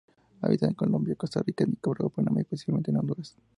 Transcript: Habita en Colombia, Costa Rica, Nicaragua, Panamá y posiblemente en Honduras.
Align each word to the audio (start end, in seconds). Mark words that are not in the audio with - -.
Habita 0.41 0.65
en 0.65 0.73
Colombia, 0.73 1.13
Costa 1.15 1.43
Rica, 1.45 1.63
Nicaragua, 1.63 2.09
Panamá 2.09 2.41
y 2.41 2.45
posiblemente 2.45 2.89
en 2.89 2.97
Honduras. 2.97 3.37